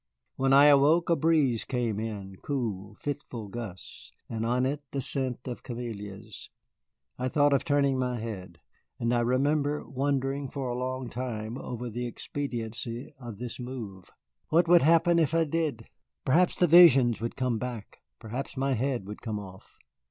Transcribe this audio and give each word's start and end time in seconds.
When 0.35 0.51
I 0.51 0.65
awoke 0.65 1.11
a 1.11 1.15
breeze 1.15 1.63
came 1.63 1.99
in 1.99 2.37
cool, 2.37 2.95
fitful 2.95 3.49
gusts, 3.49 4.11
and 4.27 4.47
on 4.47 4.65
it 4.65 4.81
the 4.89 4.99
scent 4.99 5.47
of 5.47 5.61
camellias. 5.61 6.49
I 7.19 7.29
thought 7.29 7.53
of 7.53 7.63
turning 7.63 7.99
my 7.99 8.17
head, 8.17 8.57
and 8.99 9.13
I 9.13 9.19
remember 9.19 9.87
wondering 9.87 10.49
for 10.49 10.69
a 10.69 10.75
long 10.75 11.07
time 11.11 11.55
over 11.55 11.87
the 11.87 12.07
expediency 12.07 13.13
of 13.19 13.37
this 13.37 13.59
move. 13.59 14.09
What 14.49 14.67
would 14.67 14.81
happen 14.81 15.19
if 15.19 15.35
I 15.35 15.43
did! 15.43 15.85
Perhaps 16.25 16.55
the 16.55 16.65
visions 16.65 17.21
would 17.21 17.35
come 17.35 17.59
back, 17.59 17.99
perhaps 18.17 18.57
my 18.57 18.73
head 18.73 19.05
would 19.07 19.21
come 19.21 19.37
off. 19.37 19.77